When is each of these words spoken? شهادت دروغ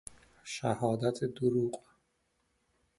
شهادت 0.43 1.23
دروغ 1.23 1.81